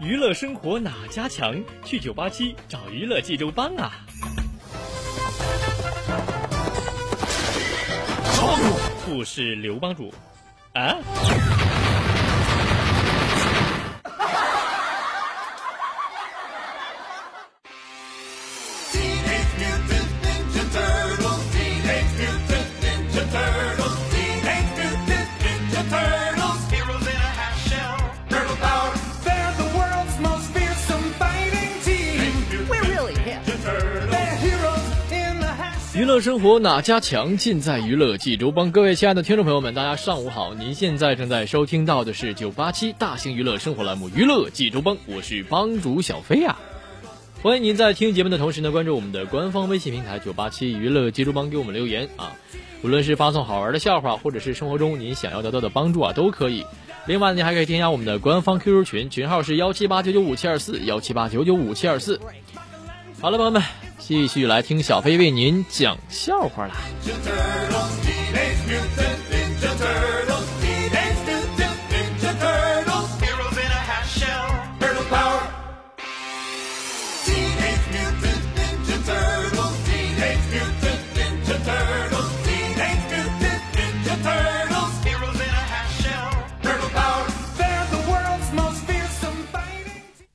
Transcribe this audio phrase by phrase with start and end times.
[0.00, 1.62] 娱乐生活哪家强？
[1.84, 3.92] 去九八七找娱乐济州帮啊！
[9.04, 10.10] 不是刘帮主
[10.72, 10.96] 啊。
[36.10, 37.36] 乐生活哪家强？
[37.36, 38.72] 尽在娱乐济州帮。
[38.72, 40.54] 各位亲爱的听众朋友们，大家上午好！
[40.54, 46.58] 您现在正在收听到的是九八七大型娱乐生活栏目《娱乐济州帮》，我是帮主小飞啊。
[47.42, 52.32] 欢迎您在听节目的同时呢，关注我们的官方微信平台九八七娱乐济州帮，给我们留言啊。
[52.82, 56.66] 无论是发送好玩的笑话，或者是生活中您想要得到的帮助啊，都可以。
[57.06, 62.20] 另外，您还可以添加我们的官方 QQ 群，群号是幺七八九九五七二四幺七八九九五七二四。
[63.20, 63.62] 好了，朋友们。
[63.98, 66.74] 继续来听小飞为您讲笑话啦。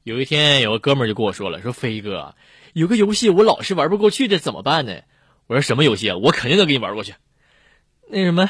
[0.03, 2.36] 有一天，有个哥们儿就跟我说了：“说飞哥。”
[2.75, 4.93] 有个游戏我老是玩不过去，这怎么办呢？
[5.47, 6.17] 我说什么游戏啊？
[6.17, 7.13] 我肯定能给你玩过去。
[8.09, 8.49] 那什么，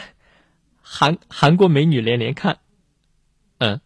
[0.82, 2.58] 韩韩国美女连连看，
[3.60, 3.80] 嗯。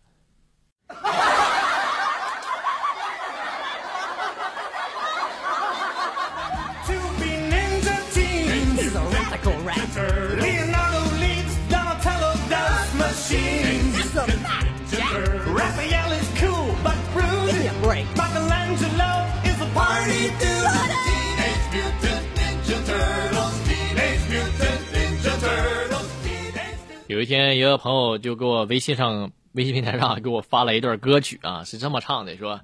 [27.29, 32.59] 天，一个朋友就给我微信上、微信平台上给我发了一段歌曲啊，是这么唱的：说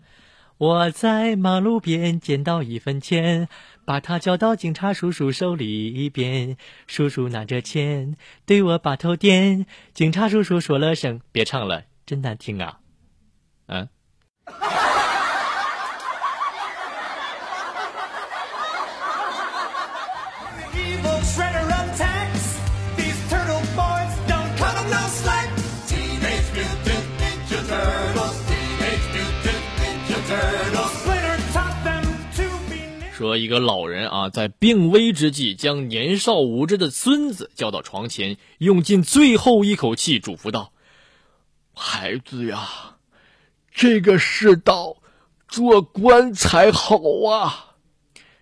[0.58, 3.48] 我在马路边捡到一分钱，
[3.86, 12.80] 把它交到警察叔叔手里边，叔叔拿着钱对我把头点，警察叔叔说了声别唱了，真难听啊，
[13.68, 13.88] 嗯。
[33.38, 40.72] 一个老人啊，在病危之际，将年少无知的孙子叫到床前，用尽最后一口气嘱咐道
[41.74, 42.98] ：“孩子呀，
[43.72, 44.98] 这个世道，
[45.48, 46.98] 做官才好
[47.30, 47.76] 啊。”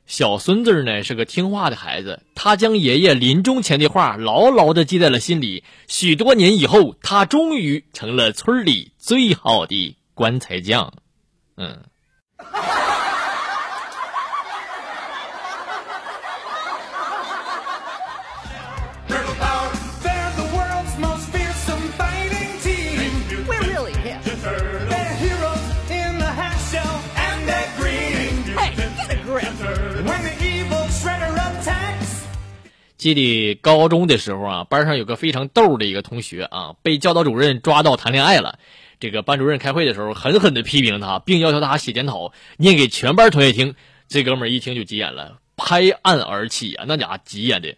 [0.06, 5.64] 小孙子呢是个听话的孩子，他将爷爷临终前的话牢牢的记在了心里。
[5.88, 10.94] 许多年以后，他终于成了村里最好的棺材匠。
[11.56, 11.84] 嗯。
[33.03, 38.58] 记得高中的时候啊，班上有个非常逗的一个同学啊，被教导主任抓到谈恋爱了。
[38.97, 43.75] 这个班主任开会的时候，狠狠的批评他，并要求他写检讨，念给全班同学听。
[44.08, 47.76] 这哥们儿一听就急眼了，拍案而起啊，那家伙急眼的。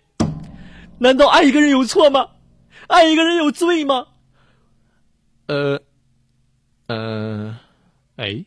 [1.00, 2.27] 难道爱一个人有错吗？
[2.86, 4.06] 爱一个人有罪吗？
[5.48, 5.81] 呃，
[6.86, 7.57] 呃，
[8.18, 8.45] 哎。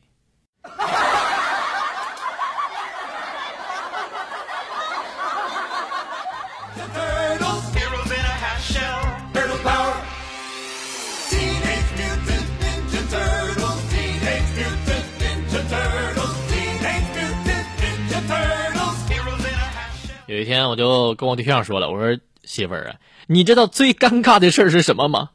[20.38, 22.96] 有一天，我就跟我对象说了：“我说媳妇儿啊，
[23.26, 25.30] 你知道最尴尬的事儿是什么吗？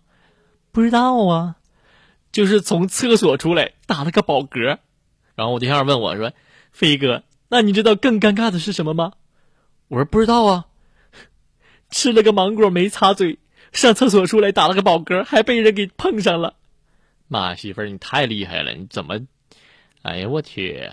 [0.72, 1.58] 不知道啊，
[2.32, 4.78] 就是从厕所出来打了个饱嗝。
[5.36, 6.32] 然后我对象问我说
[6.72, 9.12] ：‘飞哥，那你知道更尴尬的是什么吗？
[9.90, 10.68] 我说不知道啊。
[11.90, 13.40] 吃了个芒果没擦嘴，
[13.74, 16.56] 上厕所出来打了个饱嗝，还被人给碰上了。
[17.28, 18.72] 妈媳妇儿，你太厉害了！
[18.72, 19.20] 你怎么？
[20.02, 20.90] 哎呀，我去！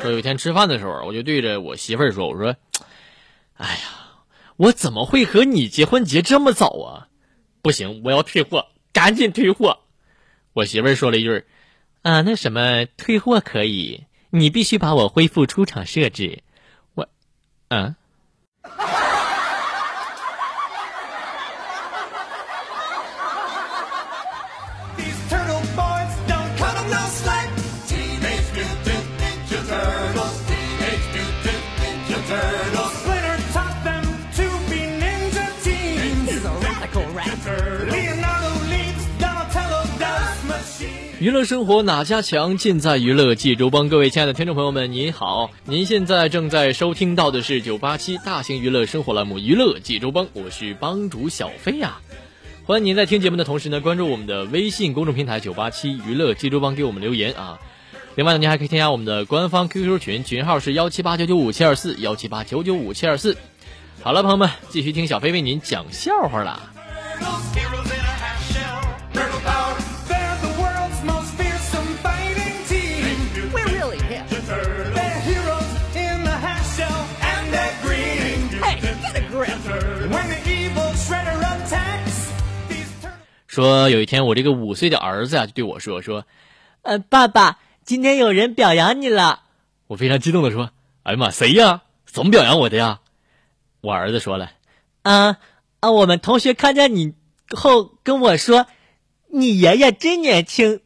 [0.00, 2.54] 说有一天吃饭的时候，我就对着我媳妇儿说：“我说，
[3.54, 3.80] 哎呀，
[4.56, 7.08] 我怎么会和你结婚结这么早啊？
[7.62, 9.78] 不行，我要退货，赶紧退货。”
[10.52, 11.44] 我媳妇儿说了一句
[12.02, 16.42] ：“啊，那什么，退货可以，你必须把我恢复出厂设置。”
[17.70, 17.94] 嗯。
[41.20, 43.88] 娱乐生活哪家强，尽在娱乐济州帮。
[43.88, 45.50] 各位亲爱的听众朋友们，您好！
[45.64, 51.98] 您现在正在收听到的是九八七大型娱乐生活栏目《娱乐济州帮》，我是帮主小飞呀。
[52.66, 57.58] 欢迎您在听节目的同时呢，关注我们的微信公众平台九八七娱乐济州帮，给我们留言啊。
[58.14, 63.36] 另外呢，您还可以添加我们的官方 QQ 群，群号是幺七八九九五七二四幺七八九九五七二四。
[64.04, 66.60] 好了，朋友们，继续听小飞为您讲笑话啦。
[83.58, 86.24] 说有一天，我这个五岁的儿子啊，就对我说：“说，
[86.82, 89.42] 呃，爸爸，今天有人表扬你了。”
[89.88, 90.70] 我非常激动的说
[91.02, 91.82] ：“哎呀妈，谁呀？
[92.06, 93.00] 怎么表扬我的呀？”
[93.82, 94.52] 我儿子说了
[95.02, 95.38] ：“啊
[95.80, 97.14] 啊，我们同学看见你
[97.50, 98.66] 后跟我说，
[99.26, 100.80] 你爷爷真年轻。”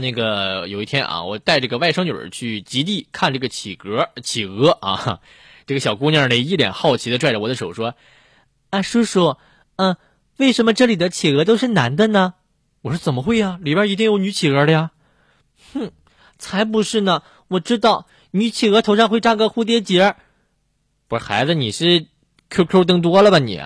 [0.00, 5.20] 那个有一天啊，我带这个外甥女去极地看这个企鹅，企鹅啊，
[5.66, 7.94] 这个小姑娘呢一脸好奇的拽着我的手说
[8.70, 9.36] ：“啊，叔叔，
[9.76, 9.96] 嗯，
[10.36, 12.34] 为什么这里的企鹅都是男的呢？”
[12.82, 13.58] 我说：“怎么会呀？
[13.62, 14.90] 里边一定有女企鹅的呀。”
[15.74, 15.92] 哼，
[16.38, 17.22] 才不是呢！
[17.48, 20.16] 我知道女企鹅头上会扎个蝴蝶结。
[21.08, 22.06] 不是孩子，你是
[22.48, 23.60] QQ 登多了吧你？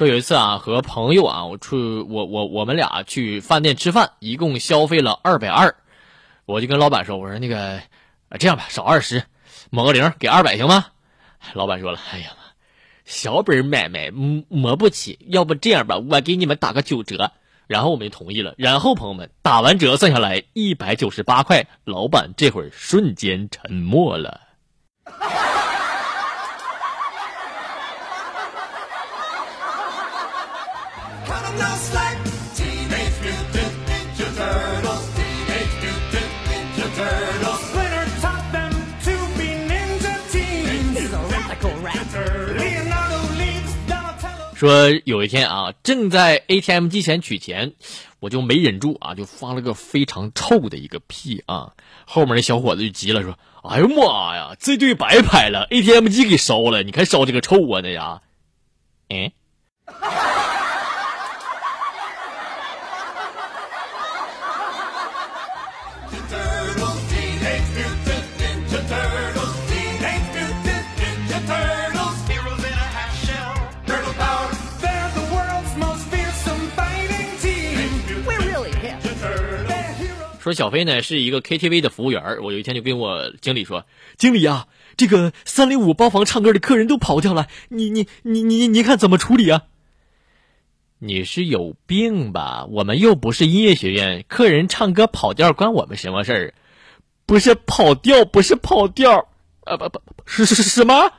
[0.00, 5.76] 说有一次啊，和朋友啊，我出我我我们俩去饭店吃饭，一共消费了二百二，
[6.46, 7.82] 我就跟老板说，我说那个，
[8.38, 9.22] 这样吧，少二十，
[9.68, 10.86] 抹个零，给二百行吗？
[11.52, 12.44] 老板说了，哎呀妈，
[13.04, 17.30] 小本买卖抹不起，要不这样吧，我给你们打个九折。
[17.66, 18.54] 然后我们就同意了。
[18.56, 24.40] 然后朋友们打完折算下来一百九十八块，老板这会儿瞬间沉默了。
[44.54, 47.72] 说有一天啊，正在 ATM 机前取钱，
[48.18, 51.72] 我就没忍住啊，就发了个非常臭的一个屁啊。
[52.04, 58.20] 后面那小伙子就急了，说：“哎呦妈呀，这对白拍了，ATM 机给烧了，你看烧这个臭啊，那呀，
[59.08, 59.32] 嗯。”
[80.40, 83.84] 说小飞呢是一个 KTV 的服务员，我有一天就跟我经理说
[84.16, 84.66] ：“经理啊，
[84.96, 89.64] 这个三零五包房唱歌的客人都跑掉了，你你你你你看怎么处理啊？”
[90.98, 92.66] 你是有病吧？
[92.70, 96.54] 我们又不是音乐学院，客人唱歌跑调关我们什么事儿？
[97.26, 99.28] 不是跑调，不是跑调，
[99.64, 101.12] 啊不不是是是什么？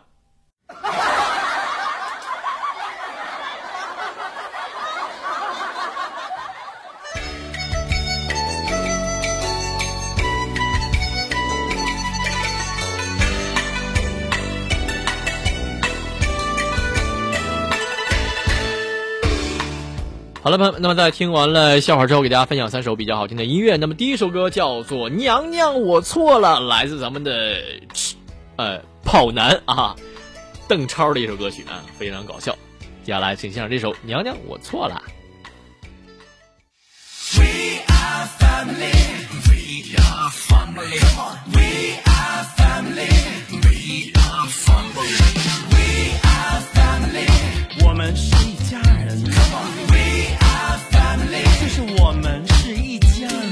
[20.43, 23.77] 好了，朋友们，那么在听完了笑话之后，给大家分享三首比较好听的音乐。
[23.77, 27.62] 那么第一首歌叫做《娘娘我错了》，来自咱们的
[28.55, 29.95] 呃跑男啊，
[30.67, 32.57] 邓超的一首歌曲啊，非常搞笑。
[33.03, 35.00] 接下来请欣赏这首《娘娘我错了》。
[37.38, 37.45] We
[37.88, 38.93] are family.
[39.45, 40.98] We are family.
[41.01, 41.38] Come on.
[41.53, 43.13] We are family.
[43.62, 45.21] We are family.
[45.69, 47.29] We are family.
[47.86, 49.24] 我们是一家人。
[49.24, 49.90] Come on.
[51.31, 53.51] 就是我们是一家人。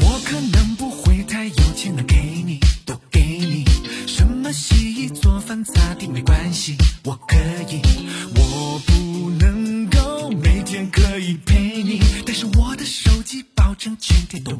[0.00, 3.64] 我可能不会太有钱能给你，都给你。
[4.06, 7.36] 什么洗衣做饭擦地没关系，我可
[7.70, 7.80] 以。
[8.36, 14.52] 我不能够每天可以陪你，但是我的手机保证全天都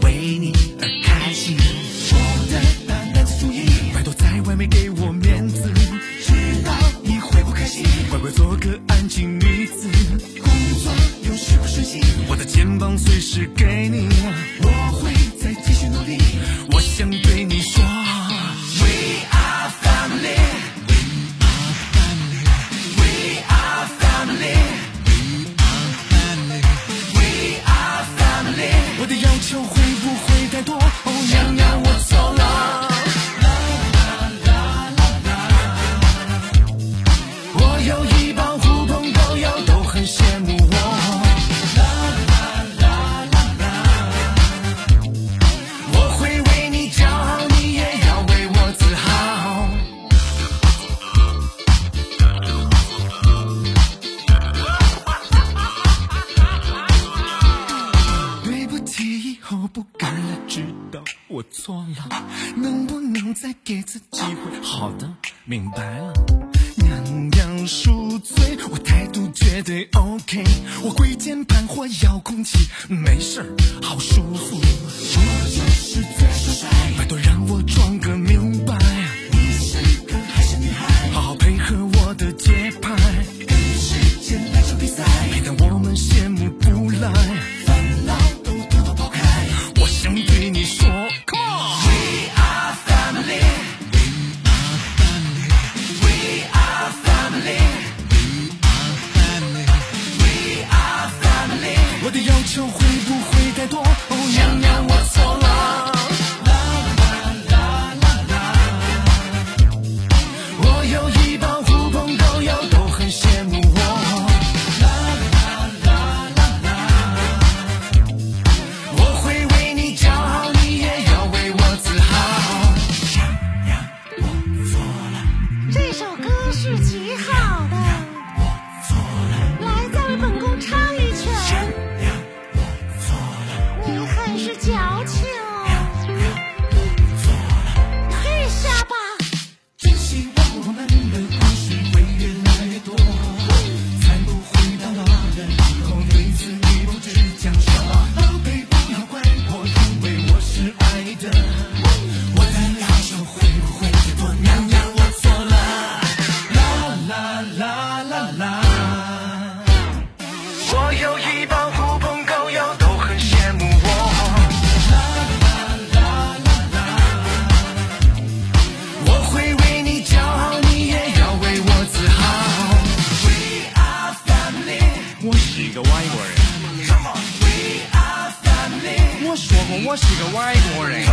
[179.66, 179.86] family。
[179.86, 181.04] 我说过我是个外国人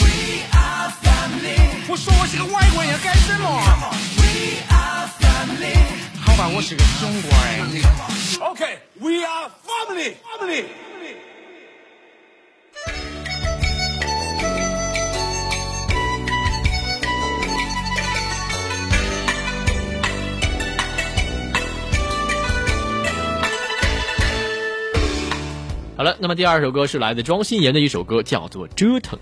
[0.00, 1.56] ，We are family。
[1.88, 4.32] 我说我是个外国人要干什么？Come on,？We
[4.68, 5.76] are family。
[6.20, 7.82] 好吧，我是个中国人。
[8.40, 10.64] OK，We are family family
[25.98, 29.18] 好了那么第二首歌是来自庄心妍的一首歌叫做折腾。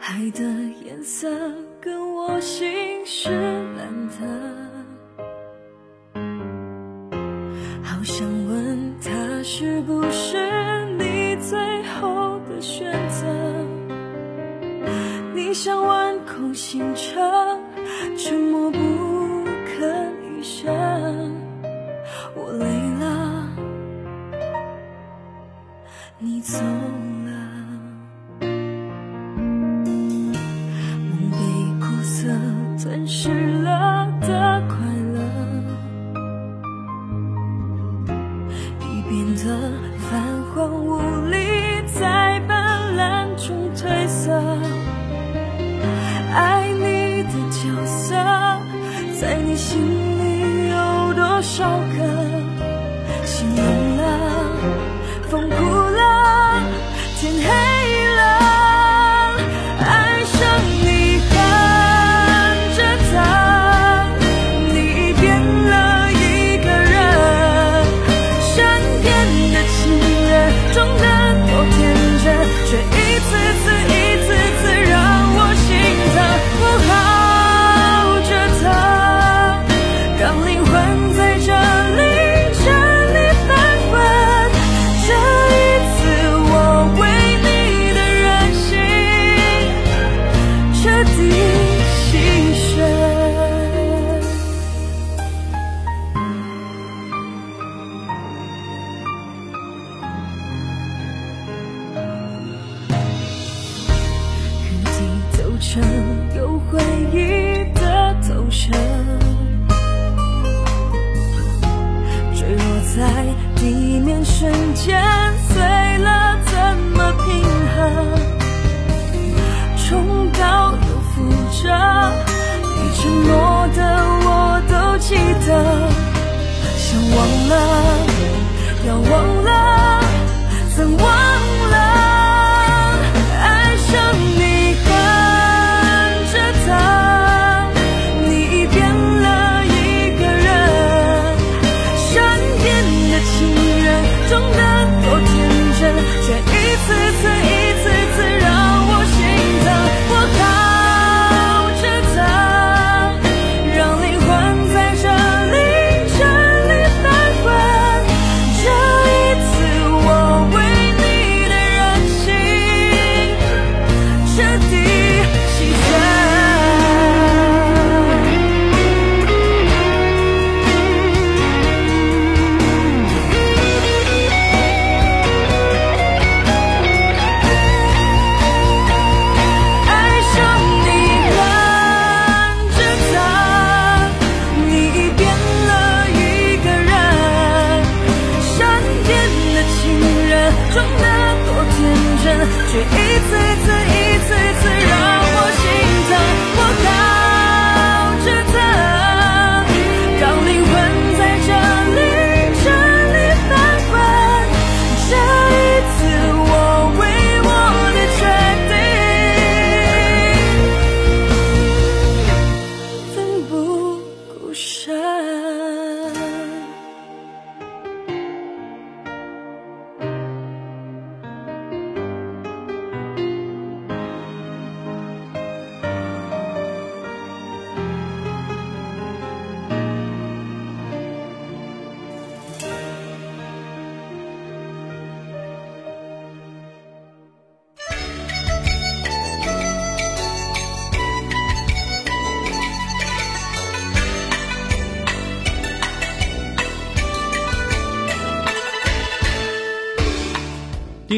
[0.00, 0.42] 海的
[0.86, 1.28] 颜色
[1.82, 3.30] 跟我心是
[3.76, 4.55] 蓝的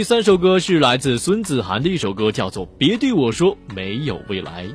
[0.08, 4.66] 三首歌是来自孙子涵的一首歌叫做别对我说没有未来。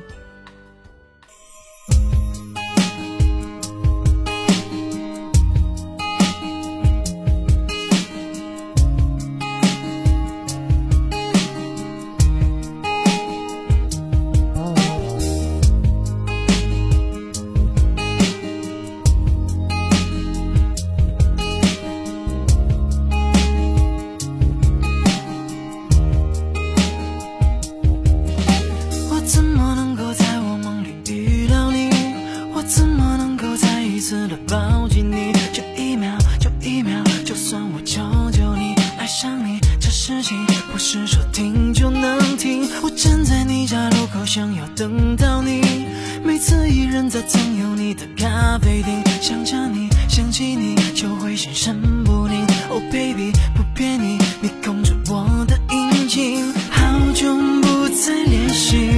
[47.08, 52.46] 在总有你的咖啡厅想着你想起你就会心神不宁。
[52.70, 58.93] Oh baby 不骗你你控制我的阴晴好久不再联系。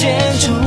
[0.00, 0.59] 圈出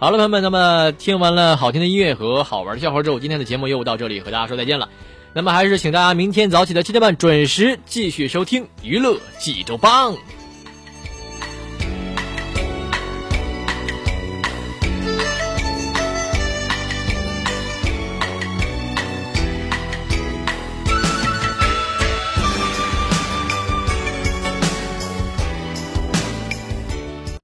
[0.00, 4.88] 好了，朋友们，那么听完了好听的音乐和好玩的笑话之后，今天的节目又到这里和大家说再见了。
[5.34, 10.16] 那么还是请大家明天早起的七点半准时继续收听娱乐济州帮。